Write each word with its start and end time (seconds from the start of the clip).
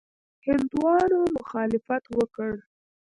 هندیانو 0.45 1.21
مخالفت 1.37 2.03
وکړ. 2.17 2.51